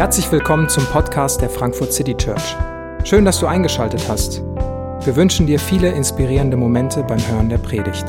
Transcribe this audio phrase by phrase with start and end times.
[0.00, 2.56] Herzlich willkommen zum Podcast der Frankfurt City Church.
[3.04, 4.38] Schön, dass du eingeschaltet hast.
[4.40, 8.08] Wir wünschen dir viele inspirierende Momente beim Hören der Predigt.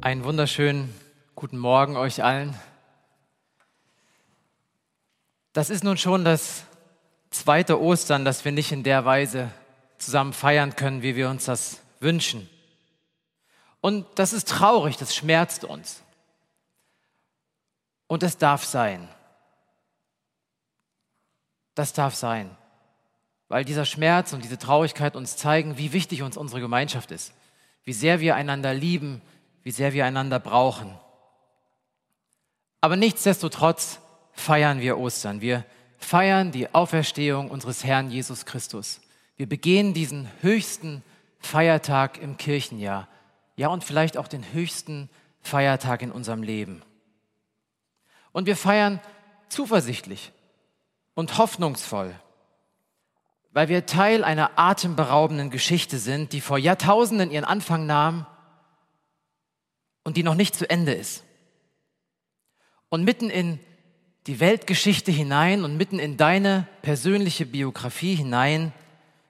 [0.00, 0.92] Einen wunderschönen
[1.36, 2.56] guten Morgen euch allen.
[5.52, 6.64] Das ist nun schon das
[7.30, 9.52] zweite Ostern, das wir nicht in der Weise
[9.98, 12.50] zusammen feiern können, wie wir uns das wünschen.
[13.80, 16.02] Und das ist traurig, das schmerzt uns.
[18.10, 19.08] Und es darf sein.
[21.76, 22.50] Das darf sein.
[23.46, 27.32] Weil dieser Schmerz und diese Traurigkeit uns zeigen, wie wichtig uns unsere Gemeinschaft ist,
[27.84, 29.22] wie sehr wir einander lieben,
[29.62, 30.98] wie sehr wir einander brauchen.
[32.80, 34.00] Aber nichtsdestotrotz
[34.32, 35.40] feiern wir Ostern.
[35.40, 35.64] Wir
[35.96, 39.00] feiern die Auferstehung unseres Herrn Jesus Christus.
[39.36, 41.04] Wir begehen diesen höchsten
[41.38, 43.06] Feiertag im Kirchenjahr.
[43.54, 45.08] Ja, und vielleicht auch den höchsten
[45.42, 46.82] Feiertag in unserem Leben.
[48.32, 49.00] Und wir feiern
[49.48, 50.32] zuversichtlich
[51.14, 52.14] und hoffnungsvoll,
[53.52, 58.26] weil wir Teil einer atemberaubenden Geschichte sind, die vor Jahrtausenden ihren Anfang nahm
[60.04, 61.24] und die noch nicht zu Ende ist.
[62.88, 63.58] Und mitten in
[64.26, 68.72] die Weltgeschichte hinein und mitten in deine persönliche Biografie hinein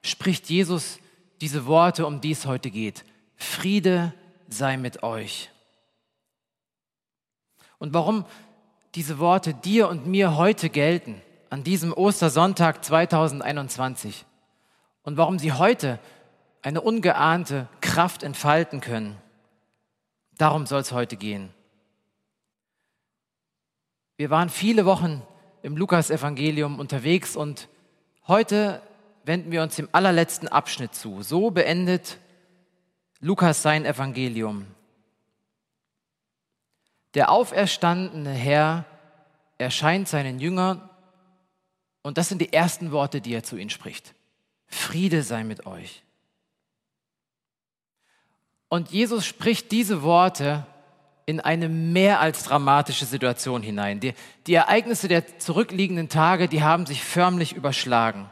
[0.03, 0.99] spricht Jesus
[1.41, 3.05] diese Worte, um die es heute geht.
[3.37, 4.13] Friede
[4.49, 5.51] sei mit euch.
[7.79, 8.27] Und warum
[8.95, 14.25] diese Worte dir und mir heute gelten, an diesem Ostersonntag 2021,
[15.03, 15.99] und warum sie heute
[16.63, 19.17] eine ungeahnte Kraft entfalten können,
[20.37, 21.51] darum soll es heute gehen.
[24.17, 25.23] Wir waren viele Wochen
[25.63, 27.69] im Lukas-Evangelium unterwegs und
[28.29, 28.83] heute
[29.25, 31.23] wenden wir uns dem allerletzten Abschnitt zu.
[31.23, 32.19] So beendet
[33.21, 34.67] Lukas sein Evangelium.
[37.15, 38.85] Der auferstandene Herr
[39.59, 40.89] erscheint seinen Jüngern
[42.03, 44.15] und das sind die ersten Worte, die er zu ihnen spricht.
[44.67, 46.03] Friede sei mit euch.
[48.69, 50.65] Und Jesus spricht diese Worte
[51.27, 54.01] in eine mehr als dramatische Situation hinein.
[54.01, 54.15] Die,
[54.47, 58.31] die, Ereignisse der zurückliegenden Tage, die haben sich förmlich überschlagen.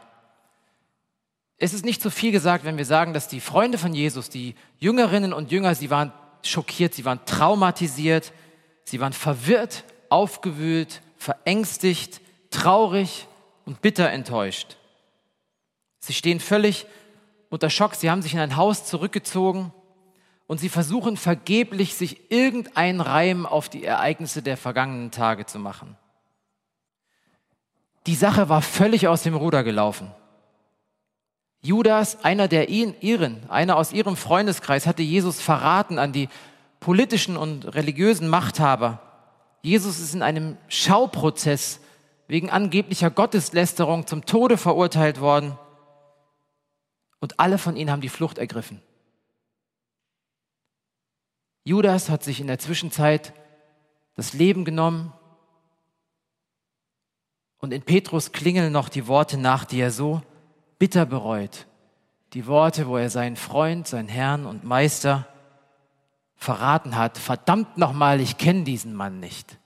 [1.57, 4.55] Es ist nicht zu viel gesagt, wenn wir sagen, dass die Freunde von Jesus, die
[4.79, 8.31] Jüngerinnen und Jünger, sie waren schockiert, sie waren traumatisiert,
[8.89, 13.27] sie waren verwirrt, aufgewühlt, verängstigt, traurig
[13.65, 14.77] und bitter enttäuscht.
[15.99, 16.85] Sie stehen völlig
[17.49, 19.73] unter Schock, sie haben sich in ein Haus zurückgezogen
[20.47, 25.97] und sie versuchen vergeblich, sich irgendeinen Reim auf die Ereignisse der vergangenen Tage zu machen.
[28.07, 30.11] Die Sache war völlig aus dem Ruder gelaufen.
[31.61, 36.29] Judas, einer der ihn, ihren, einer aus ihrem Freundeskreis, hatte Jesus verraten an die
[36.79, 39.01] politischen und religiösen Machthaber.
[39.61, 41.79] Jesus ist in einem Schauprozess
[42.27, 45.57] wegen angeblicher Gotteslästerung zum Tode verurteilt worden.
[47.19, 48.81] Und alle von ihnen haben die Flucht ergriffen.
[51.63, 53.33] Judas hat sich in der Zwischenzeit
[54.15, 55.13] das Leben genommen.
[57.59, 60.21] Und in Petrus klingeln noch die Worte nach, die er so
[60.77, 61.67] bitter bereut.
[62.33, 65.27] Die Worte, wo er seinen Freund, seinen Herrn und Meister
[66.39, 67.17] verraten hat.
[67.17, 69.59] Verdammt nochmal, ich kenne diesen Mann nicht.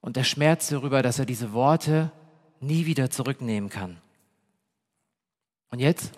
[0.00, 2.12] Und der Schmerz darüber, dass er diese Worte
[2.60, 3.98] nie wieder zurücknehmen kann.
[5.70, 6.12] Und jetzt?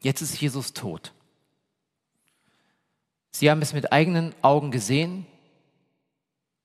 [0.00, 1.12] Jetzt ist Jesus tot.
[3.30, 5.26] Sie haben es mit eigenen Augen gesehen,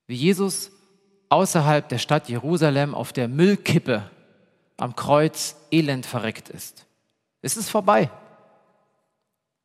[0.08, 0.72] wie Jesus
[1.30, 4.10] außerhalb der Stadt Jerusalem auf der Müllkippe
[4.78, 6.86] am Kreuz elend verreckt ist.
[7.42, 8.10] Es ist vorbei.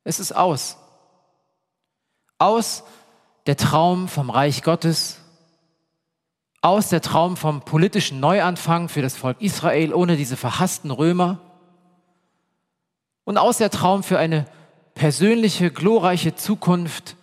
[0.06, 0.77] Es ist aus.
[2.39, 2.84] Aus
[3.47, 5.19] der Traum vom Reich Gottes,
[6.62, 11.41] aus der Traum vom politischen Neuanfang für das Volk Israel ohne diese verhassten Römer
[13.25, 14.47] und aus der Traum für eine
[14.95, 17.16] persönliche, glorreiche Zukunft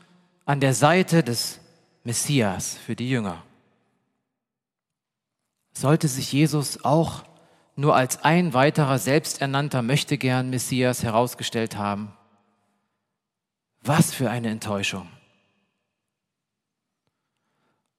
[0.46, 1.60] an der Seite des
[2.04, 3.44] Messias für die Jünger
[5.74, 7.24] sollte sich Jesus auch
[7.75, 12.13] nur als ein weiterer selbsternannter Möchtegern Messias herausgestellt haben.
[13.83, 15.07] Was für eine Enttäuschung.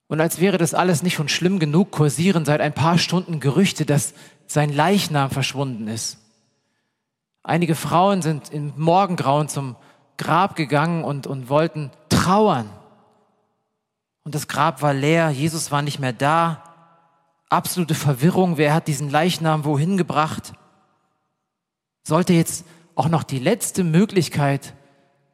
[0.06, 3.84] Und als wäre das alles nicht schon schlimm genug, kursieren seit ein paar Stunden Gerüchte,
[3.84, 4.14] dass
[4.46, 6.18] sein Leichnam verschwunden ist.
[7.42, 9.76] Einige Frauen sind im Morgengrauen zum
[10.16, 12.70] Grab gegangen und, und wollten trauern.
[14.22, 16.62] Und das Grab war leer, Jesus war nicht mehr da
[17.50, 20.54] absolute Verwirrung, wer hat diesen Leichnam wohin gebracht?
[22.02, 24.74] Sollte jetzt auch noch die letzte Möglichkeit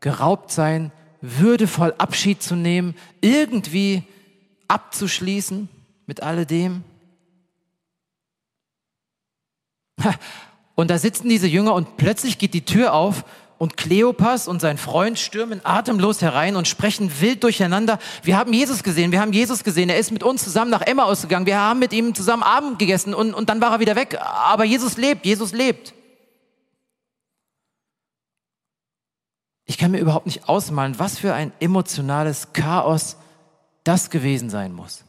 [0.01, 4.05] geraubt sein, würdevoll Abschied zu nehmen, irgendwie
[4.69, 5.69] abzuschließen
[6.07, 6.83] mit alledem.
[10.75, 13.25] Und da sitzen diese Jünger und plötzlich geht die Tür auf
[13.59, 17.99] und Kleopas und sein Freund stürmen atemlos herein und sprechen wild durcheinander.
[18.23, 19.91] Wir haben Jesus gesehen, wir haben Jesus gesehen.
[19.91, 21.45] Er ist mit uns zusammen nach Emma ausgegangen.
[21.45, 24.19] Wir haben mit ihm zusammen Abend gegessen und, und dann war er wieder weg.
[24.19, 25.93] Aber Jesus lebt, Jesus lebt.
[29.71, 33.17] Ich kann mir überhaupt nicht ausmalen, was für ein emotionales Chaos
[33.85, 35.05] das gewesen sein muss.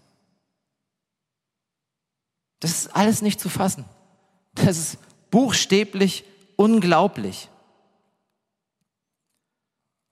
[2.60, 3.86] Das ist alles nicht zu fassen.
[4.54, 4.98] Das ist
[5.31, 6.25] buchstäblich
[6.58, 7.50] unglaublich.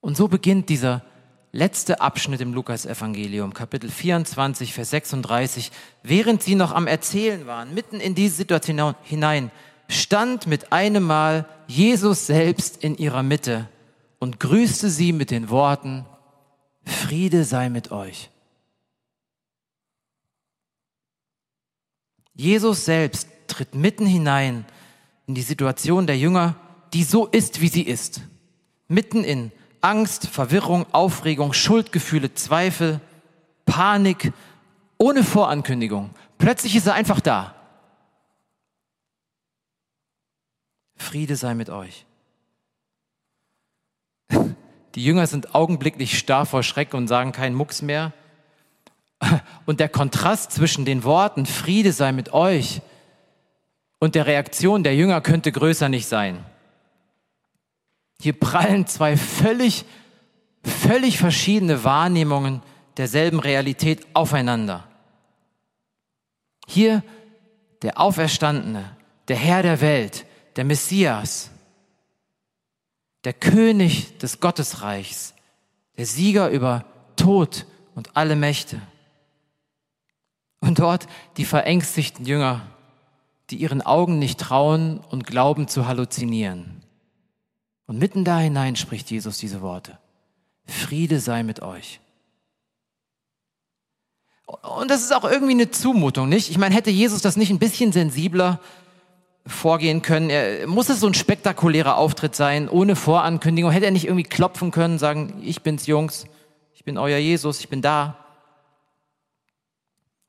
[0.01, 1.04] Und so beginnt dieser
[1.51, 5.72] letzte Abschnitt im Lukas-Evangelium, Kapitel 24, Vers 36.
[6.01, 9.51] Während sie noch am Erzählen waren, mitten in diese Situation hinein,
[9.88, 13.69] stand mit einem Mal Jesus selbst in ihrer Mitte
[14.19, 16.06] und grüßte sie mit den Worten,
[16.86, 18.30] Friede sei mit euch.
[22.33, 24.66] Jesus selbst tritt mitten hinein
[25.27, 26.56] in die Situation der Jünger,
[26.94, 28.21] die so ist, wie sie ist.
[28.88, 29.51] Mitten in
[29.81, 33.01] Angst, Verwirrung, Aufregung, Schuldgefühle, Zweifel,
[33.65, 34.33] Panik,
[34.98, 36.12] ohne Vorankündigung.
[36.38, 37.56] Plötzlich ist er einfach da.
[40.95, 42.06] Friede sei mit euch.
[44.95, 48.13] Die Jünger sind augenblicklich starr vor Schreck und sagen keinen Mucks mehr.
[49.65, 52.81] Und der Kontrast zwischen den Worten Friede sei mit euch
[54.00, 56.44] und der Reaktion der Jünger könnte größer nicht sein.
[58.21, 59.86] Hier prallen zwei völlig,
[60.63, 62.62] völlig verschiedene Wahrnehmungen
[62.97, 64.88] derselben Realität aufeinander.
[66.68, 67.03] Hier
[67.81, 68.95] der Auferstandene,
[69.27, 70.25] der Herr der Welt,
[70.56, 71.51] der Messias,
[73.24, 75.33] der König des Gottesreichs,
[75.98, 76.86] der Sieger über
[77.16, 78.81] Tod und alle Mächte.
[80.62, 81.07] Und dort
[81.38, 82.62] die verängstigten Jünger,
[83.50, 86.83] die ihren Augen nicht trauen und glauben zu halluzinieren.
[87.88, 89.98] Und mitten da hinein spricht Jesus diese Worte.
[90.65, 92.00] Friede sei mit euch.
[94.45, 96.50] Und das ist auch irgendwie eine Zumutung, nicht?
[96.50, 98.60] Ich meine, hätte Jesus das nicht ein bisschen sensibler
[99.50, 100.30] vorgehen können?
[100.30, 103.72] Er, muss es so ein spektakulärer Auftritt sein, ohne Vorankündigung?
[103.72, 106.25] Hätte er nicht irgendwie klopfen können, sagen, ich bin's Jungs,
[106.74, 108.18] ich bin euer Jesus, ich bin da?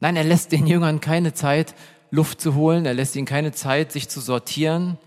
[0.01, 1.75] Nein, er lässt den Jüngern keine Zeit,
[2.11, 4.99] Luft zu holen, er lässt ihnen keine Zeit, sich zu sortieren.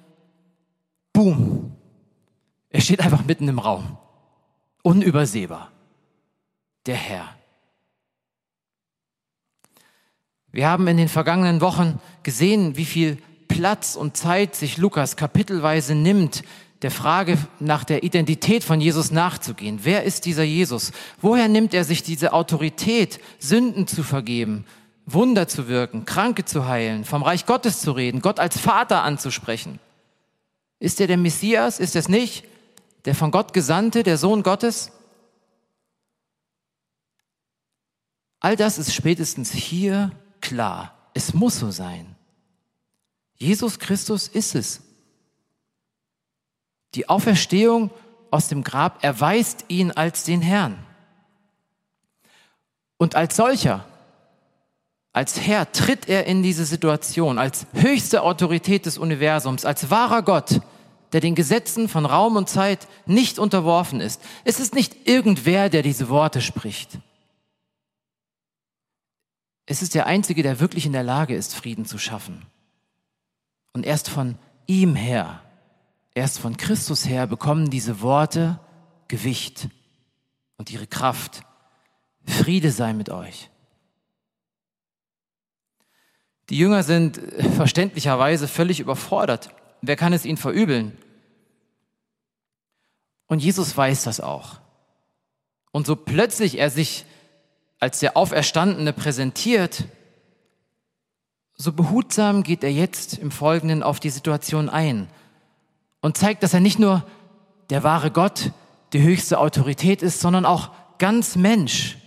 [1.12, 1.76] Boom,
[2.70, 3.98] er steht einfach mitten im Raum.
[4.84, 5.72] Unübersehbar.
[6.86, 7.36] Der Herr.
[10.52, 13.18] Wir haben in den vergangenen Wochen gesehen, wie viel
[13.54, 16.44] Platz und Zeit sich Lukas kapitelweise nimmt,
[16.82, 19.80] der Frage nach der Identität von Jesus nachzugehen.
[19.84, 20.92] Wer ist dieser Jesus?
[21.22, 24.66] Woher nimmt er sich diese Autorität, Sünden zu vergeben,
[25.06, 29.80] Wunder zu wirken, Kranke zu heilen, vom Reich Gottes zu reden, Gott als Vater anzusprechen?
[30.80, 31.80] Ist er der Messias?
[31.80, 32.44] Ist es nicht?
[33.06, 34.92] der von Gott Gesandte, der Sohn Gottes?
[38.40, 40.12] All das ist spätestens hier
[40.42, 40.98] klar.
[41.14, 42.13] Es muss so sein.
[43.44, 44.82] Jesus Christus ist es.
[46.96, 47.92] Die Auferstehung
[48.32, 50.78] aus dem Grab erweist ihn als den Herrn.
[52.98, 53.86] Und als solcher,
[55.12, 60.62] als Herr, tritt er in diese Situation, als höchste Autorität des Universums, als wahrer Gott,
[61.12, 64.22] der den Gesetzen von Raum und Zeit nicht unterworfen ist.
[64.46, 66.98] Es ist nicht irgendwer, der diese Worte spricht.
[69.66, 72.46] Es ist der Einzige, der wirklich in der Lage ist, Frieden zu schaffen.
[73.74, 74.38] Und erst von
[74.68, 75.42] ihm her,
[76.14, 78.60] erst von Christus her bekommen diese Worte
[79.08, 79.68] Gewicht
[80.58, 81.44] und ihre Kraft.
[82.26, 83.50] Friede sei mit euch.
[86.50, 87.20] Die Jünger sind
[87.56, 89.50] verständlicherweise völlig überfordert.
[89.82, 90.98] Wer kann es ihnen verübeln?
[93.28, 94.60] Und Jesus weiß das auch.
[95.72, 97.06] Und so plötzlich er sich
[97.80, 99.86] als der Auferstandene präsentiert,
[101.56, 105.08] so behutsam geht er jetzt im Folgenden auf die Situation ein
[106.02, 107.06] und zeigt, dass er nicht nur
[107.70, 108.52] der wahre Gott,
[108.92, 111.98] die höchste Autorität ist, sondern auch ganz Mensch.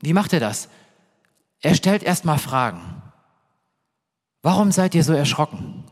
[0.00, 0.68] Wie macht er das?
[1.60, 3.02] Er stellt erstmal Fragen.
[4.42, 5.84] Warum seid ihr so erschrocken?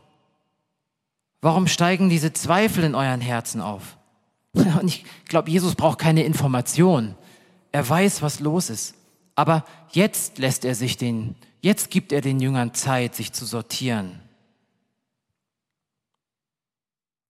[1.41, 3.97] Warum steigen diese Zweifel in euren Herzen auf?
[4.53, 7.15] Und ich glaube, Jesus braucht keine Information.
[7.71, 8.95] Er weiß, was los ist.
[9.39, 14.19] Aber jetzt lässt er sich den, jetzt gibt er den Jüngern Zeit, sich zu sortieren.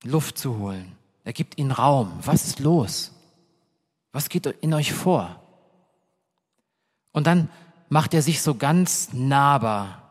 [0.04, 0.96] Luft zu holen.
[1.24, 2.12] Er gibt ihnen Raum.
[2.24, 3.12] Was ist los?
[4.12, 5.40] Was geht in euch vor?
[7.12, 7.48] Und dann
[7.90, 10.02] macht er sich so ganz nahbar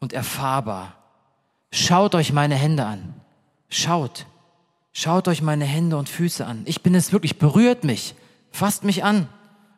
[0.00, 0.96] und erfahrbar.
[1.70, 3.14] Schaut euch meine Hände an.
[3.68, 4.26] Schaut.
[4.92, 6.62] Schaut euch meine Hände und Füße an.
[6.64, 8.16] Ich bin es wirklich, berührt mich,
[8.50, 9.28] fasst mich an,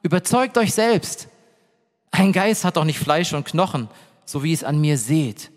[0.01, 1.29] überzeugt euch selbst.
[2.11, 3.89] Ein Geist hat doch nicht Fleisch und Knochen,
[4.25, 5.51] so wie es an mir seht.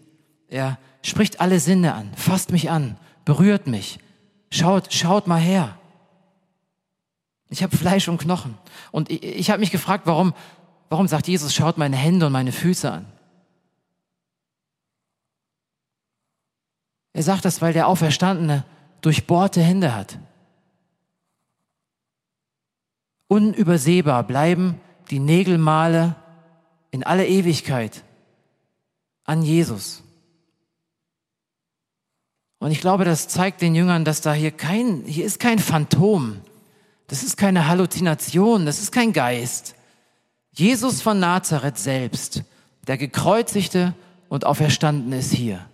[0.47, 3.99] Er spricht alle Sinne an, fasst mich an, berührt mich.
[4.49, 5.77] Schaut, schaut mal her.
[7.49, 8.57] Ich habe Fleisch und Knochen.
[8.91, 10.33] Und ich, ich habe mich gefragt, warum,
[10.89, 13.05] warum sagt Jesus, schaut meine Hände und meine Füße an?
[17.13, 18.63] Er sagt das, weil der Auferstandene
[19.01, 20.17] durchbohrte Hände hat.
[23.27, 24.79] Unübersehbar bleiben
[25.09, 26.15] die Nägelmale
[26.91, 28.03] in alle Ewigkeit
[29.23, 30.03] an Jesus.
[32.59, 36.41] Und ich glaube, das zeigt den Jüngern, dass da hier kein, hier ist kein Phantom.
[37.07, 38.65] Das ist keine Halluzination.
[38.65, 39.73] Das ist kein Geist.
[40.51, 42.43] Jesus von Nazareth selbst,
[42.85, 43.95] der gekreuzigte
[44.29, 45.65] und auferstanden ist hier.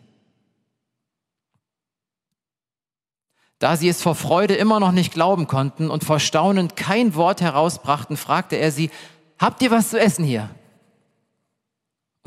[3.60, 7.42] Da sie es vor Freude immer noch nicht glauben konnten und vor Staunen kein Wort
[7.42, 8.92] herausbrachten, fragte er sie,
[9.40, 10.50] habt ihr was zu essen hier?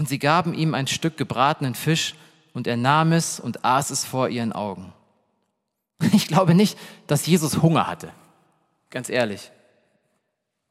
[0.00, 2.14] Und sie gaben ihm ein Stück gebratenen Fisch
[2.54, 4.94] und er nahm es und aß es vor ihren Augen.
[6.14, 8.10] Ich glaube nicht, dass Jesus Hunger hatte.
[8.88, 9.52] Ganz ehrlich.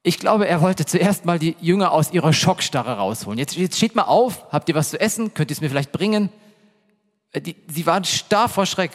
[0.01, 3.37] Ich glaube, er wollte zuerst mal die Jünger aus ihrer Schockstarre rausholen.
[3.37, 5.35] Jetzt, jetzt steht mal auf, habt ihr was zu essen?
[5.35, 6.29] Könnt ihr es mir vielleicht bringen?
[7.31, 8.93] Äh, die, sie waren starr vor Schreck.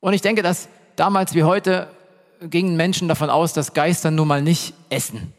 [0.00, 1.88] Und ich denke, dass damals wie heute
[2.40, 5.32] gingen Menschen davon aus, dass Geister nun mal nicht essen.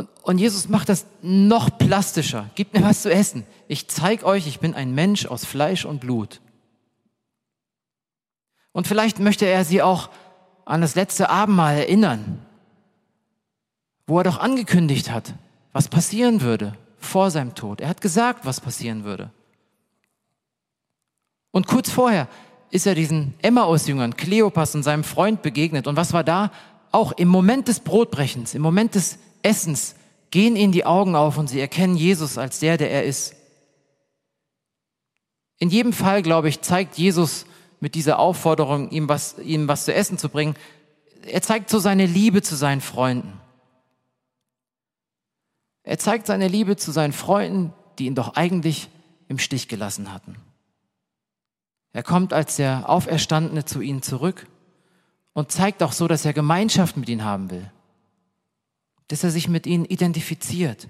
[0.00, 2.48] Und, und Jesus macht das noch plastischer.
[2.54, 3.44] Gib mir was zu essen.
[3.68, 6.40] Ich zeige euch, ich bin ein Mensch aus Fleisch und Blut.
[8.72, 10.10] Und vielleicht möchte er sie auch
[10.64, 12.44] an das letzte Abendmahl erinnern,
[14.06, 15.34] wo er doch angekündigt hat,
[15.72, 17.80] was passieren würde vor seinem Tod.
[17.80, 19.30] Er hat gesagt, was passieren würde.
[21.50, 22.28] Und kurz vorher
[22.70, 25.88] ist er diesen Emmaus-Jüngern, Kleopas und seinem Freund begegnet.
[25.88, 26.52] Und was war da?
[26.92, 29.94] Auch im Moment des Brotbrechens, im Moment des Essens
[30.30, 33.34] gehen ihnen die Augen auf und sie erkennen Jesus als der, der er ist.
[35.58, 37.46] In jedem Fall, glaube ich, zeigt Jesus
[37.80, 40.54] mit dieser Aufforderung, ihm was, ihm was zu essen zu bringen,
[41.22, 43.38] er zeigt so seine Liebe zu seinen Freunden.
[45.82, 48.88] Er zeigt seine Liebe zu seinen Freunden, die ihn doch eigentlich
[49.28, 50.36] im Stich gelassen hatten.
[51.92, 54.46] Er kommt als der Auferstandene zu ihnen zurück
[55.32, 57.70] und zeigt auch so, dass er Gemeinschaft mit ihnen haben will
[59.10, 60.86] dass er sich mit ihnen identifiziert.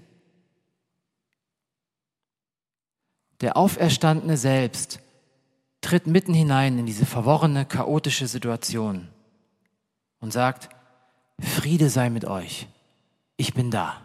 [3.41, 5.00] Der Auferstandene selbst
[5.81, 9.09] tritt mitten hinein in diese verworrene, chaotische Situation
[10.21, 10.69] und sagt,
[11.41, 12.67] Friede sei mit euch.
[13.39, 14.03] Ich bin da.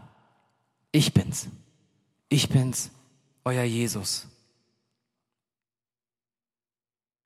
[0.94, 1.48] Ich bin's.
[2.30, 2.92] Ich bin's,
[3.44, 4.28] euer Jesus.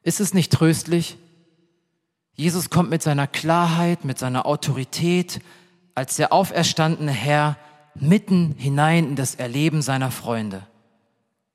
[0.01, 1.17] Ist es nicht tröstlich?
[2.33, 5.39] Jesus kommt mit seiner Klarheit, mit seiner Autorität,
[5.99, 7.57] als der auferstandene Herr
[7.93, 10.65] mitten hinein in das Erleben seiner Freunde.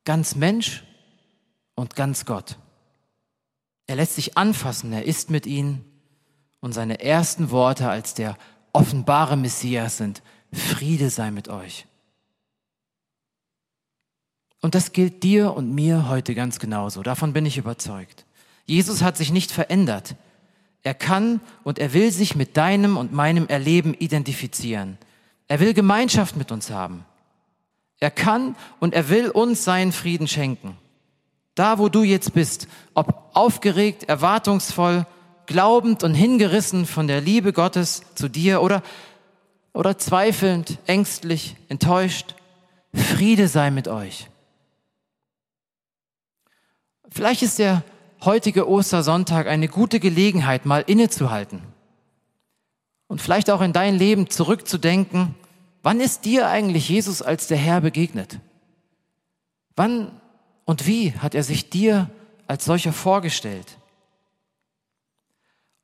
[0.05, 0.85] Ganz Mensch
[1.75, 2.59] und ganz Gott.
[3.87, 5.83] Er lässt sich anfassen, er ist mit ihnen
[6.61, 8.37] und seine ersten Worte als der
[8.75, 10.23] offenbare Messias sind,
[10.53, 11.87] Friede sei mit euch.
[14.61, 17.03] Und das gilt dir und mir heute ganz genauso.
[17.03, 18.27] Davon bin ich überzeugt.
[18.67, 20.17] Jesus hat sich nicht verändert.
[20.85, 24.99] Er kann und er will sich mit deinem und meinem Erleben identifizieren.
[25.49, 27.07] Er will Gemeinschaft mit uns haben.
[28.00, 30.76] Er kann und er will uns seinen Frieden schenken.
[31.55, 35.07] Da, wo du jetzt bist, ob aufgeregt, erwartungsvoll,
[35.47, 38.83] glaubend und hingerissen von der Liebe Gottes zu dir oder,
[39.73, 42.35] oder zweifelnd, ängstlich, enttäuscht,
[42.93, 44.29] Friede sei mit euch.
[47.09, 47.83] Vielleicht ist der
[48.25, 51.62] heutige Ostersonntag eine gute Gelegenheit, mal innezuhalten
[53.07, 55.35] und vielleicht auch in dein Leben zurückzudenken,
[55.83, 58.40] wann ist dir eigentlich Jesus als der Herr begegnet?
[59.76, 60.11] Wann
[60.64, 62.11] und wie hat er sich dir
[62.47, 63.78] als solcher vorgestellt?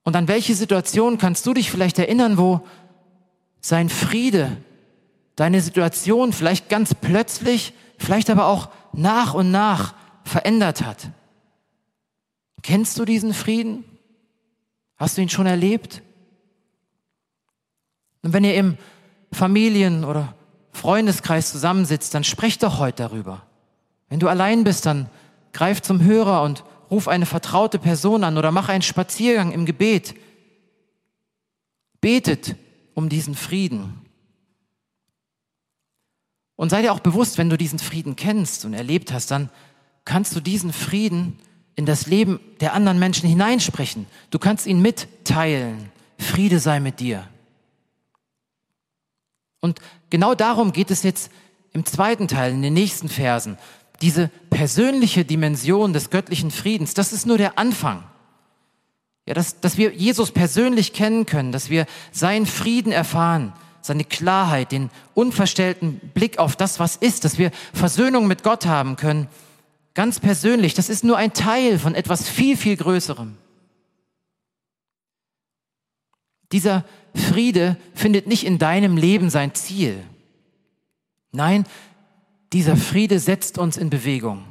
[0.02, 2.60] Und an welche Situation kannst du dich vielleicht erinnern, wo
[3.60, 4.56] sein Friede
[5.36, 9.94] deine Situation vielleicht ganz plötzlich, vielleicht aber auch nach und nach
[10.24, 11.10] verändert hat?
[12.62, 13.84] Kennst du diesen Frieden?
[14.96, 16.02] Hast du ihn schon erlebt?
[18.22, 18.76] Und wenn ihr im
[19.32, 20.34] Familien- oder
[20.72, 23.46] Freundeskreis zusammensitzt, dann sprecht doch heute darüber.
[24.08, 25.08] Wenn du allein bist, dann
[25.52, 30.14] greif zum Hörer und ruf eine vertraute Person an oder mach einen Spaziergang im Gebet.
[32.00, 32.56] Betet
[32.94, 34.00] um diesen Frieden.
[36.56, 39.48] Und sei dir auch bewusst, wenn du diesen Frieden kennst und erlebt hast, dann
[40.04, 41.38] kannst du diesen Frieden
[41.80, 44.04] in das Leben der anderen Menschen hineinsprechen.
[44.28, 45.90] Du kannst ihn mitteilen.
[46.18, 47.26] Friede sei mit dir.
[49.60, 51.32] Und genau darum geht es jetzt
[51.72, 53.56] im zweiten Teil, in den nächsten Versen.
[54.02, 58.04] Diese persönliche Dimension des göttlichen Friedens, das ist nur der Anfang.
[59.24, 64.70] Ja, dass, dass wir Jesus persönlich kennen können, dass wir seinen Frieden erfahren, seine Klarheit,
[64.72, 69.28] den unverstellten Blick auf das, was ist, dass wir Versöhnung mit Gott haben können,
[69.94, 70.74] ganz persönlich.
[70.74, 73.36] Das ist nur ein Teil von etwas viel, viel Größerem.
[76.52, 80.02] Dieser Friede findet nicht in deinem Leben sein Ziel.
[81.32, 81.64] Nein,
[82.52, 84.44] dieser Friede setzt uns in Bewegung.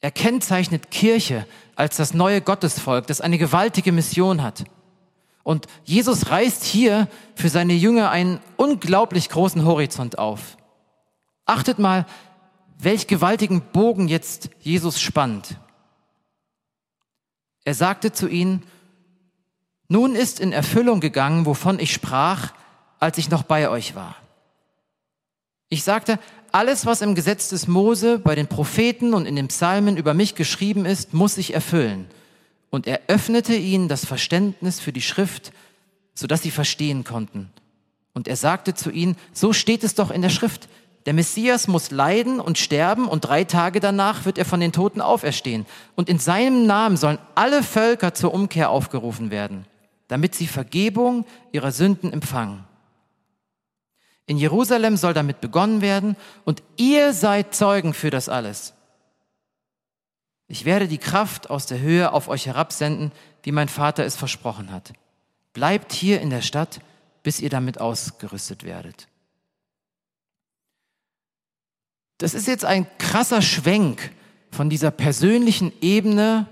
[0.00, 4.64] Er kennzeichnet Kirche als das neue Gottesvolk, das eine gewaltige Mission hat.
[5.44, 10.56] Und Jesus reißt hier für seine Jünger einen unglaublich großen Horizont auf.
[11.46, 12.06] Achtet mal,
[12.84, 15.56] welch gewaltigen Bogen jetzt Jesus spannt.
[17.64, 18.62] Er sagte zu ihnen,
[19.88, 22.52] nun ist in Erfüllung gegangen, wovon ich sprach,
[22.98, 24.16] als ich noch bei euch war.
[25.68, 26.18] Ich sagte,
[26.50, 30.34] alles, was im Gesetz des Mose, bei den Propheten und in den Psalmen über mich
[30.34, 32.06] geschrieben ist, muss sich erfüllen.
[32.70, 35.52] Und er öffnete ihnen das Verständnis für die Schrift,
[36.14, 37.50] sodass sie verstehen konnten.
[38.12, 40.68] Und er sagte zu ihnen, so steht es doch in der Schrift,
[41.06, 45.00] der Messias muss leiden und sterben und drei Tage danach wird er von den Toten
[45.00, 45.66] auferstehen.
[45.96, 49.66] Und in seinem Namen sollen alle Völker zur Umkehr aufgerufen werden,
[50.06, 52.64] damit sie Vergebung ihrer Sünden empfangen.
[54.26, 58.72] In Jerusalem soll damit begonnen werden und ihr seid Zeugen für das alles.
[60.46, 63.10] Ich werde die Kraft aus der Höhe auf euch herabsenden,
[63.42, 64.92] wie mein Vater es versprochen hat.
[65.52, 66.80] Bleibt hier in der Stadt,
[67.24, 69.08] bis ihr damit ausgerüstet werdet.
[72.22, 74.12] Das ist jetzt ein krasser Schwenk
[74.52, 76.46] von dieser persönlichen Ebene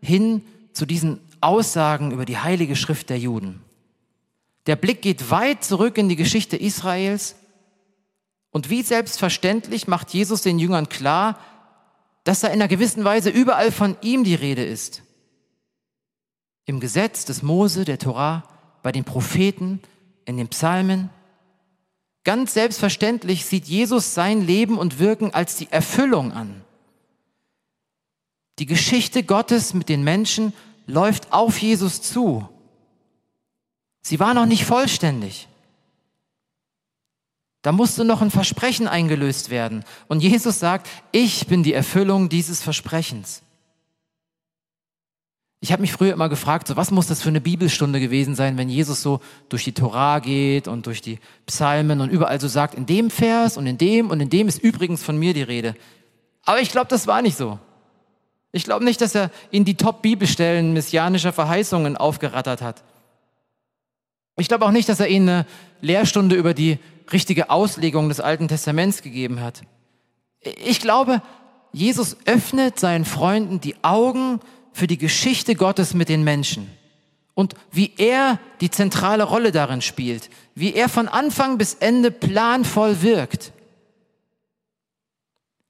[0.00, 3.62] hin zu diesen Aussagen über die heilige Schrift der Juden.
[4.66, 7.36] Der Blick geht weit zurück in die Geschichte Israels
[8.50, 11.38] und wie selbstverständlich macht Jesus den Jüngern klar,
[12.24, 15.04] dass da in einer gewissen Weise überall von ihm die Rede ist.
[16.64, 18.42] Im Gesetz des Mose, der Torah,
[18.82, 19.82] bei den Propheten,
[20.24, 21.10] in den Psalmen.
[22.24, 26.62] Ganz selbstverständlich sieht Jesus sein Leben und Wirken als die Erfüllung an.
[28.58, 30.52] Die Geschichte Gottes mit den Menschen
[30.86, 32.48] läuft auf Jesus zu.
[34.02, 35.48] Sie war noch nicht vollständig.
[37.62, 39.84] Da musste noch ein Versprechen eingelöst werden.
[40.08, 43.42] Und Jesus sagt, ich bin die Erfüllung dieses Versprechens.
[45.64, 48.58] Ich habe mich früher immer gefragt, so was muss das für eine Bibelstunde gewesen sein,
[48.58, 52.74] wenn Jesus so durch die Torah geht und durch die Psalmen und überall so sagt,
[52.74, 55.76] in dem Vers und in dem und in dem ist übrigens von mir die Rede.
[56.44, 57.60] Aber ich glaube, das war nicht so.
[58.50, 62.82] Ich glaube nicht, dass er in die Top-Bibelstellen messianischer Verheißungen aufgerattert hat.
[64.36, 65.46] Ich glaube auch nicht, dass er ihnen eine
[65.80, 66.80] Lehrstunde über die
[67.12, 69.62] richtige Auslegung des Alten Testaments gegeben hat.
[70.40, 71.22] Ich glaube,
[71.72, 74.40] Jesus öffnet seinen Freunden die Augen
[74.72, 76.70] für die Geschichte Gottes mit den Menschen
[77.34, 83.02] und wie er die zentrale Rolle darin spielt, wie er von Anfang bis Ende planvoll
[83.02, 83.52] wirkt,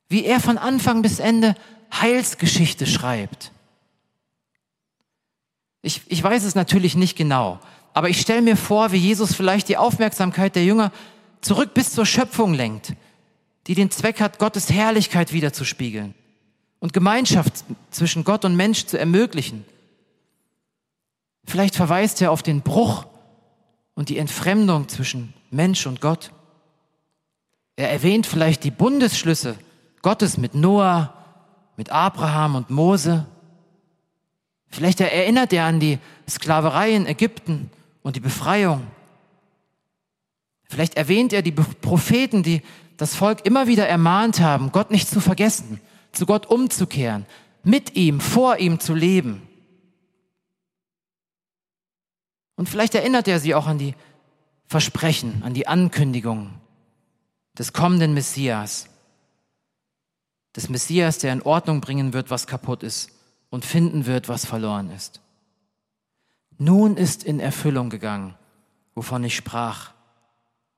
[0.08, 1.54] wie er von Anfang bis Ende
[1.92, 3.52] Heilsgeschichte schreibt.
[5.82, 7.58] Ich, ich weiß es natürlich nicht genau,
[7.92, 10.92] aber ich stelle mir vor, wie Jesus vielleicht die Aufmerksamkeit der Jünger
[11.40, 12.94] zurück bis zur Schöpfung lenkt,
[13.66, 16.14] die den Zweck hat, Gottes Herrlichkeit wiederzuspiegeln
[16.82, 19.64] und Gemeinschaft zwischen Gott und Mensch zu ermöglichen.
[21.44, 23.06] Vielleicht verweist er auf den Bruch
[23.94, 26.32] und die Entfremdung zwischen Mensch und Gott.
[27.76, 29.56] Er erwähnt vielleicht die Bundesschlüsse
[30.02, 31.14] Gottes mit Noah,
[31.76, 33.26] mit Abraham und Mose.
[34.66, 37.70] Vielleicht erinnert er an die Sklaverei in Ägypten
[38.02, 38.88] und die Befreiung.
[40.64, 42.60] Vielleicht erwähnt er die Propheten, die
[42.96, 45.80] das Volk immer wieder ermahnt haben, Gott nicht zu vergessen,
[46.12, 47.26] zu Gott umzukehren,
[47.64, 49.48] mit ihm, vor ihm zu leben.
[52.56, 53.94] Und vielleicht erinnert er sie auch an die
[54.66, 56.54] Versprechen, an die Ankündigungen
[57.58, 58.88] des kommenden Messias.
[60.54, 63.10] Des Messias, der in Ordnung bringen wird, was kaputt ist
[63.50, 65.20] und finden wird, was verloren ist.
[66.58, 68.34] Nun ist in Erfüllung gegangen,
[68.94, 69.92] wovon ich sprach.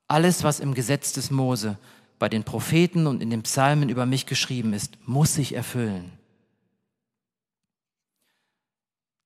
[0.07, 1.77] Alles, was im Gesetz des Mose,
[2.19, 6.13] bei den Propheten und in den Psalmen über mich geschrieben ist, muss sich erfüllen.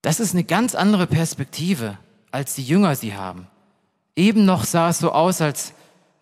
[0.01, 1.97] Das ist eine ganz andere Perspektive,
[2.31, 3.47] als die Jünger sie haben.
[4.15, 5.73] Eben noch sah es so aus, als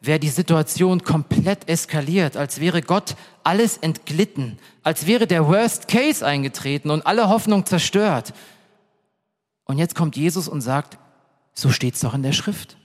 [0.02, 6.26] wäre die Situation komplett eskaliert, als wäre Gott alles entglitten, als wäre der Worst Case
[6.26, 8.34] eingetreten und alle Hoffnung zerstört.
[9.66, 10.98] Und jetzt kommt Jesus und sagt,
[11.54, 12.78] so steht's doch in der Schrift.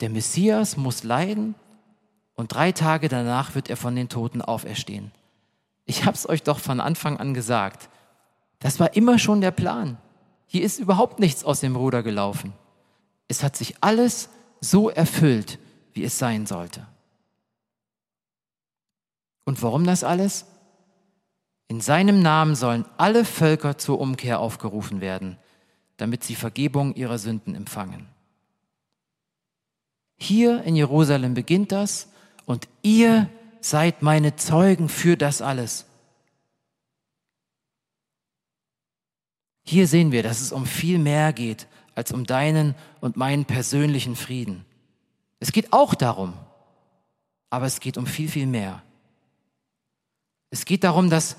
[0.00, 1.54] Der Messias muss leiden
[2.34, 5.12] und drei Tage danach wird er von den Toten auferstehen.
[5.84, 7.88] Ich hab's euch doch von Anfang an gesagt.
[8.58, 9.98] Das war immer schon der Plan.
[10.46, 12.52] Hier ist überhaupt nichts aus dem Ruder gelaufen.
[13.28, 14.28] Es hat sich alles
[14.60, 15.58] so erfüllt,
[15.92, 16.86] wie es sein sollte.
[19.44, 20.46] Und warum das alles?
[21.68, 25.38] In seinem Namen sollen alle Völker zur Umkehr aufgerufen werden,
[25.96, 28.08] damit sie Vergebung ihrer Sünden empfangen.
[30.16, 32.08] Hier in Jerusalem beginnt das
[32.46, 33.28] und ihr
[33.60, 35.86] seid meine Zeugen für das alles.
[39.64, 44.16] Hier sehen wir, dass es um viel mehr geht als um deinen und meinen persönlichen
[44.16, 44.64] Frieden.
[45.40, 46.34] Es geht auch darum,
[47.50, 48.82] aber es geht um viel, viel mehr.
[50.50, 51.36] Es geht darum, dass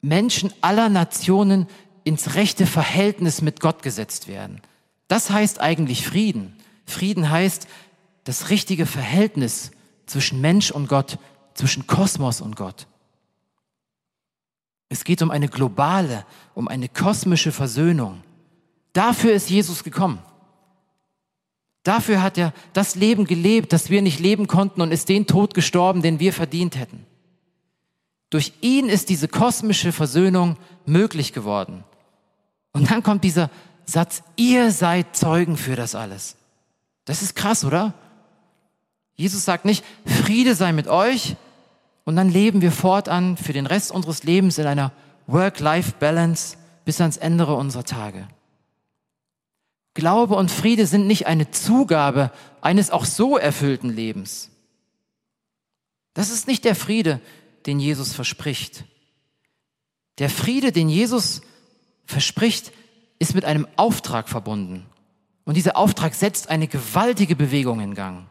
[0.00, 1.66] Menschen aller Nationen
[2.04, 4.62] ins rechte Verhältnis mit Gott gesetzt werden.
[5.08, 6.56] Das heißt eigentlich Frieden.
[6.86, 7.68] Frieden heißt
[8.24, 9.70] das richtige Verhältnis
[10.08, 11.18] zwischen Mensch und Gott,
[11.54, 12.86] zwischen Kosmos und Gott.
[14.88, 18.22] Es geht um eine globale, um eine kosmische Versöhnung.
[18.92, 20.18] Dafür ist Jesus gekommen.
[21.82, 25.54] Dafür hat er das Leben gelebt, das wir nicht leben konnten und ist den Tod
[25.54, 27.06] gestorben, den wir verdient hätten.
[28.30, 31.84] Durch ihn ist diese kosmische Versöhnung möglich geworden.
[32.72, 33.50] Und dann kommt dieser
[33.86, 36.36] Satz, ihr seid Zeugen für das alles.
[37.06, 37.94] Das ist krass, oder?
[39.18, 41.34] Jesus sagt nicht, Friede sei mit euch
[42.04, 44.92] und dann leben wir fortan für den Rest unseres Lebens in einer
[45.26, 48.28] Work-Life-Balance bis ans Ende unserer Tage.
[49.92, 54.50] Glaube und Friede sind nicht eine Zugabe eines auch so erfüllten Lebens.
[56.14, 57.20] Das ist nicht der Friede,
[57.66, 58.84] den Jesus verspricht.
[60.18, 61.42] Der Friede, den Jesus
[62.06, 62.70] verspricht,
[63.18, 64.86] ist mit einem Auftrag verbunden.
[65.44, 68.26] Und dieser Auftrag setzt eine gewaltige Bewegung in Gang.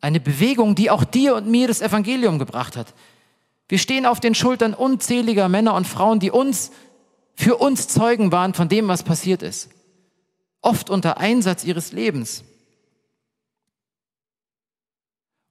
[0.00, 2.94] Eine Bewegung, die auch dir und mir das Evangelium gebracht hat.
[3.68, 6.72] Wir stehen auf den Schultern unzähliger Männer und Frauen, die uns,
[7.34, 9.70] für uns Zeugen waren von dem, was passiert ist.
[10.62, 12.44] Oft unter Einsatz ihres Lebens.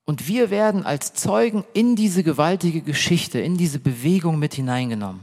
[0.05, 5.21] Und wir werden als Zeugen in diese gewaltige Geschichte, in diese Bewegung mit hineingenommen.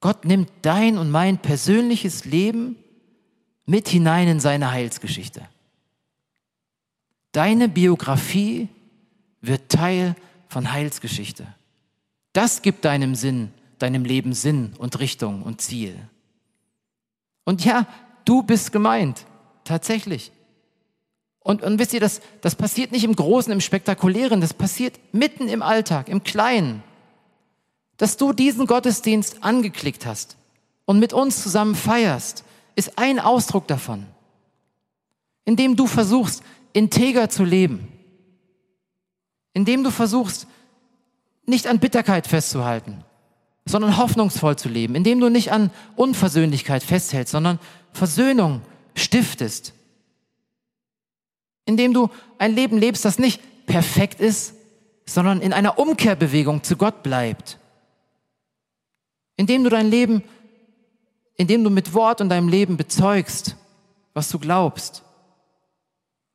[0.00, 2.76] Gott nimmt dein und mein persönliches Leben
[3.64, 5.48] mit hinein in seine Heilsgeschichte.
[7.34, 8.68] Deine Biografie
[9.40, 10.14] wird Teil
[10.46, 11.44] von Heilsgeschichte.
[12.32, 15.96] Das gibt deinem Sinn, deinem Leben Sinn und Richtung und Ziel.
[17.44, 17.88] Und ja,
[18.24, 19.26] du bist gemeint,
[19.64, 20.30] tatsächlich.
[21.40, 25.48] Und, und wisst ihr, das, das passiert nicht im Großen, im Spektakulären, das passiert mitten
[25.48, 26.84] im Alltag, im Kleinen.
[27.96, 30.36] Dass du diesen Gottesdienst angeklickt hast
[30.84, 32.44] und mit uns zusammen feierst,
[32.76, 34.06] ist ein Ausdruck davon.
[35.44, 36.44] Indem du versuchst,
[36.74, 37.88] integer zu leben.
[39.54, 40.46] Indem du versuchst,
[41.46, 43.04] nicht an Bitterkeit festzuhalten,
[43.64, 44.94] sondern hoffnungsvoll zu leben.
[44.94, 47.58] Indem du nicht an Unversöhnlichkeit festhältst, sondern
[47.92, 48.60] Versöhnung
[48.94, 49.72] stiftest.
[51.64, 54.54] Indem du ein Leben lebst, das nicht perfekt ist,
[55.06, 57.58] sondern in einer Umkehrbewegung zu Gott bleibt.
[59.36, 60.22] Indem du dein Leben,
[61.36, 63.56] indem du mit Wort und deinem Leben bezeugst,
[64.12, 65.02] was du glaubst.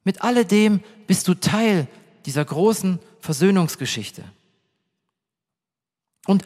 [0.03, 1.87] Mit alledem bist du Teil
[2.25, 4.23] dieser großen Versöhnungsgeschichte.
[6.25, 6.43] Und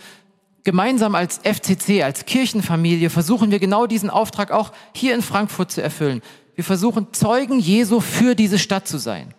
[0.64, 5.82] gemeinsam als FCC, als Kirchenfamilie versuchen wir genau diesen Auftrag auch hier in Frankfurt zu
[5.82, 6.22] erfüllen.
[6.56, 9.34] Wir versuchen Zeugen Jesu für diese Stadt zu sein.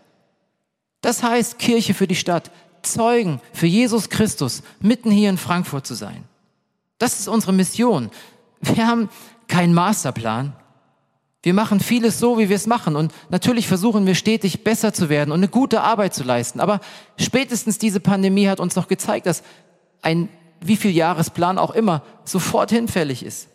[1.00, 2.50] Das heißt Kirche für die Stadt,
[2.82, 6.24] Zeugen für Jesus Christus mitten hier in Frankfurt zu sein.
[6.98, 8.10] Das ist unsere Mission.
[8.60, 9.08] Wir haben
[9.48, 10.54] keinen Masterplan.
[11.44, 12.96] Wir machen vieles so, wie wir es machen.
[12.96, 16.58] Und natürlich versuchen wir stetig besser zu werden und eine gute Arbeit zu leisten.
[16.58, 16.80] Aber
[17.18, 19.42] spätestens diese Pandemie hat uns doch gezeigt, dass
[20.00, 20.30] ein
[20.62, 23.48] wie viel Jahresplan auch immer sofort hinfällig ist.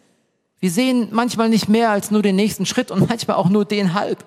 [0.59, 3.95] Wir sehen manchmal nicht mehr als nur den nächsten Schritt und manchmal auch nur den
[3.95, 4.23] halb.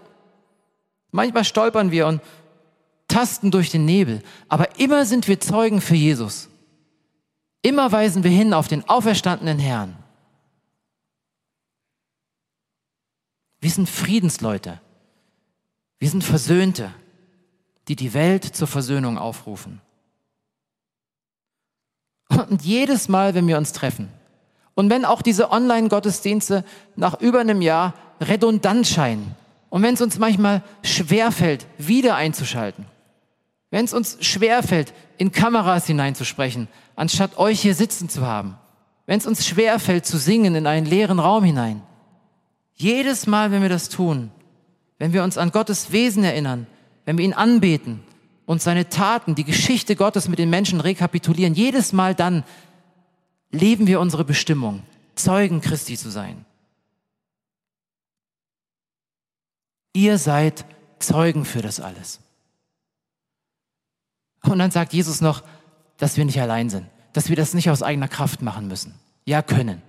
[1.12, 2.20] Manchmal stolpern wir und
[3.07, 4.22] tasten durch den Nebel.
[4.48, 6.48] Aber immer sind wir Zeugen für Jesus.
[7.62, 10.02] Immer weisen wir hin auf den auferstandenen Herrn.
[13.62, 14.81] Wir sind Friedensleute.
[16.01, 16.92] Wir sind Versöhnte,
[17.87, 19.81] die die Welt zur Versöhnung aufrufen.
[22.29, 24.09] Und jedes Mal, wenn wir uns treffen,
[24.75, 26.64] und wenn auch diese Online-Gottesdienste
[26.96, 29.37] nach über einem Jahr redundant scheinen,
[29.70, 32.85] Und wenn es uns manchmal schwerfällt, wieder einzuschalten,
[33.70, 38.59] wenn es uns schwerfällt, in Kameras hineinzusprechen, anstatt euch hier sitzen zu haben,
[39.07, 41.81] wenn es uns schwerfällt zu singen in einen leeren Raum hinein,
[42.83, 44.31] jedes Mal, wenn wir das tun,
[44.99, 46.66] wenn wir uns an Gottes Wesen erinnern,
[47.05, 48.03] wenn wir ihn anbeten
[48.47, 52.45] und seine Taten, die Geschichte Gottes mit den Menschen rekapitulieren, jedes Mal dann
[53.51, 54.83] leben wir unsere Bestimmung,
[55.14, 56.45] Zeugen Christi zu sein.
[59.92, 60.64] Ihr seid
[60.99, 62.21] Zeugen für das alles.
[64.42, 65.42] Und dann sagt Jesus noch,
[65.99, 68.95] dass wir nicht allein sind, dass wir das nicht aus eigener Kraft machen müssen.
[69.25, 69.83] Ja, können.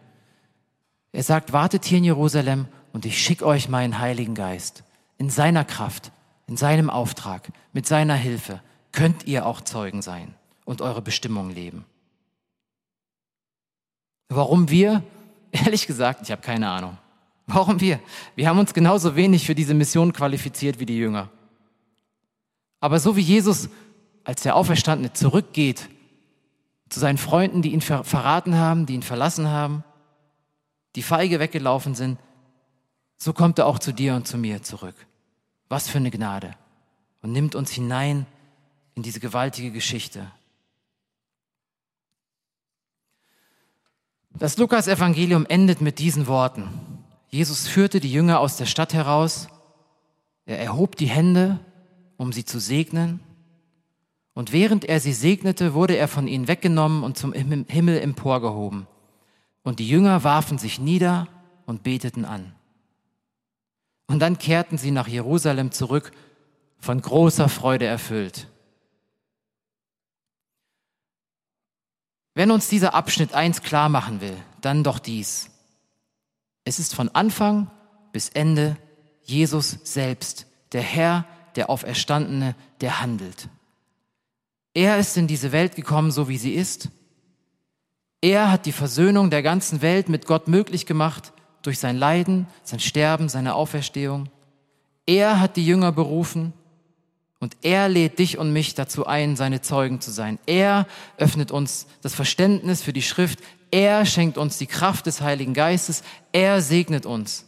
[1.11, 4.83] Er sagt, wartet hier in Jerusalem und ich schicke euch meinen Heiligen Geist.
[5.17, 6.11] In seiner Kraft,
[6.47, 11.83] in seinem Auftrag, mit seiner Hilfe könnt ihr auch Zeugen sein und eure Bestimmung leben.
[14.29, 15.03] Warum wir?
[15.51, 16.97] Ehrlich gesagt, ich habe keine Ahnung.
[17.47, 17.99] Warum wir?
[18.35, 21.29] Wir haben uns genauso wenig für diese Mission qualifiziert wie die Jünger.
[22.79, 23.69] Aber so wie Jesus
[24.23, 25.89] als der Auferstandene zurückgeht
[26.89, 29.83] zu seinen Freunden, die ihn verraten haben, die ihn verlassen haben,
[30.95, 32.19] die feige weggelaufen sind,
[33.23, 34.95] so kommt er auch zu dir und zu mir zurück.
[35.69, 36.55] Was für eine Gnade.
[37.21, 38.25] Und nimmt uns hinein
[38.95, 40.29] in diese gewaltige Geschichte.
[44.37, 46.67] Das Lukas-Evangelium endet mit diesen Worten.
[47.29, 49.47] Jesus führte die Jünger aus der Stadt heraus.
[50.45, 51.59] Er erhob die Hände,
[52.17, 53.21] um sie zu segnen.
[54.33, 58.85] Und während er sie segnete, wurde er von ihnen weggenommen und zum Himmel emporgehoben.
[59.63, 61.29] Und die Jünger warfen sich nieder
[61.65, 62.53] und beteten an.
[64.13, 66.11] Und dann kehrten sie nach Jerusalem zurück,
[66.77, 68.47] von großer Freude erfüllt.
[72.35, 75.49] Wenn uns dieser Abschnitt eins klar machen will, dann doch dies.
[76.63, 77.71] Es ist von Anfang
[78.11, 78.77] bis Ende
[79.23, 83.49] Jesus selbst, der Herr, der Auferstandene, der handelt.
[84.75, 86.89] Er ist in diese Welt gekommen, so wie sie ist.
[88.21, 92.79] Er hat die Versöhnung der ganzen Welt mit Gott möglich gemacht durch sein Leiden, sein
[92.79, 94.29] Sterben, seine Auferstehung.
[95.05, 96.53] Er hat die Jünger berufen
[97.39, 100.39] und er lädt dich und mich dazu ein, seine Zeugen zu sein.
[100.45, 103.39] Er öffnet uns das Verständnis für die Schrift.
[103.71, 106.03] Er schenkt uns die Kraft des Heiligen Geistes.
[106.31, 107.45] Er segnet uns.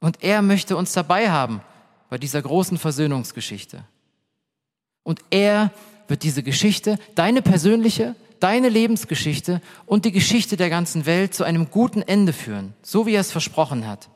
[0.00, 1.62] Und er möchte uns dabei haben
[2.10, 3.84] bei dieser großen Versöhnungsgeschichte.
[5.02, 5.72] Und er
[6.06, 11.70] wird diese Geschichte, deine persönliche, deine Lebensgeschichte und die Geschichte der ganzen Welt zu einem
[11.70, 14.10] guten Ende führen, so wie er es versprochen hat.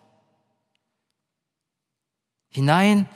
[2.51, 3.09] Hinein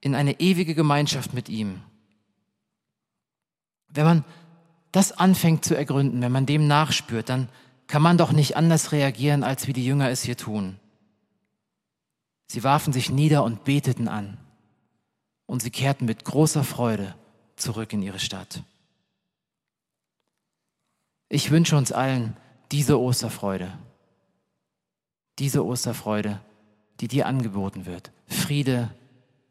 [0.00, 1.82] in eine ewige Gemeinschaft mit ihm.
[3.88, 4.24] Wenn man
[4.90, 7.48] das anfängt zu ergründen, wenn man dem nachspürt, dann
[7.86, 10.80] kann man doch nicht anders reagieren, als wie die Jünger es hier tun.
[12.48, 14.36] Sie warfen sich nieder und beteten an.
[15.46, 17.14] Und sie kehrten mit großer Freude
[17.54, 18.64] zurück in ihre Stadt.
[21.28, 22.36] Ich wünsche uns allen
[22.72, 23.76] diese Osterfreude,
[25.38, 26.40] diese Osterfreude,
[27.00, 28.10] die dir angeboten wird.
[28.26, 28.90] Friede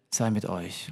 [0.09, 0.91] sei mit euch.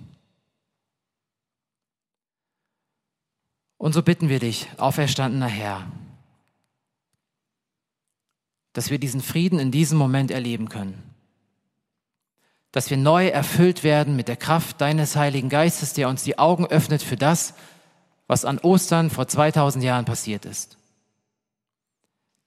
[3.77, 5.91] Und so bitten wir dich, auferstandener Herr,
[8.73, 11.15] dass wir diesen Frieden in diesem Moment erleben können
[12.75, 16.65] dass wir neu erfüllt werden mit der Kraft deines Heiligen Geistes, der uns die Augen
[16.65, 17.53] öffnet für das,
[18.27, 20.77] was an Ostern vor 2000 Jahren passiert ist.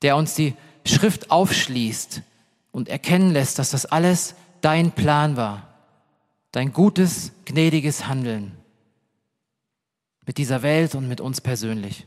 [0.03, 2.23] Der uns die Schrift aufschließt
[2.73, 5.69] und erkennen lässt, dass das alles dein Plan war,
[6.53, 8.57] dein gutes, gnädiges Handeln
[10.27, 12.07] mit dieser Welt und mit uns persönlich.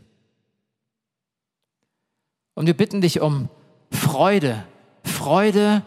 [2.53, 3.49] Und wir bitten dich um
[3.91, 4.65] Freude,
[5.03, 5.83] Freude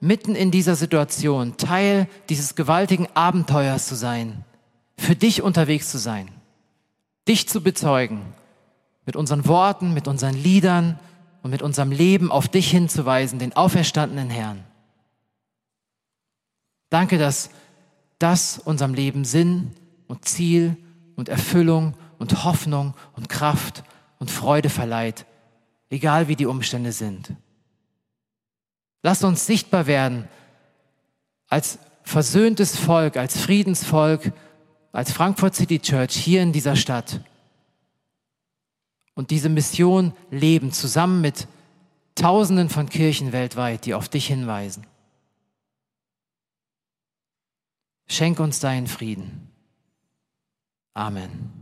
[0.00, 4.44] mitten in dieser Situation Teil dieses gewaltigen Abenteuers zu sein,
[4.96, 6.28] für dich unterwegs zu sein,
[7.28, 8.22] dich zu bezeugen,
[9.06, 10.98] mit unseren Worten, mit unseren Liedern
[11.42, 14.64] und mit unserem Leben auf dich hinzuweisen, den auferstandenen Herrn.
[16.90, 17.50] Danke, dass
[18.18, 19.72] das unserem Leben Sinn
[20.06, 20.76] und Ziel
[21.16, 23.82] und Erfüllung und Hoffnung und Kraft
[24.18, 25.26] und Freude verleiht,
[25.90, 27.34] egal wie die Umstände sind.
[29.02, 30.28] Lass uns sichtbar werden
[31.48, 34.32] als versöhntes Volk, als Friedensvolk,
[34.92, 37.20] als Frankfurt City Church hier in dieser Stadt.
[39.14, 41.48] Und diese Mission leben zusammen mit
[42.14, 44.86] Tausenden von Kirchen weltweit, die auf dich hinweisen.
[48.06, 49.48] Schenk uns deinen Frieden.
[50.92, 51.61] Amen.